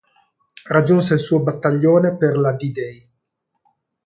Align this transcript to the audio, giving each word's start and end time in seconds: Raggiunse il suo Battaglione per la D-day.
Raggiunse 0.63 1.13
il 1.13 1.19
suo 1.19 1.43
Battaglione 1.43 2.17
per 2.17 2.35
la 2.35 2.53
D-day. 2.53 3.07